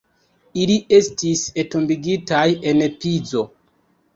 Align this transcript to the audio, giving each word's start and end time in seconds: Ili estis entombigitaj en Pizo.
Ili 0.61 0.77
estis 0.99 1.43
entombigitaj 1.65 2.47
en 2.73 2.83
Pizo. 3.05 3.45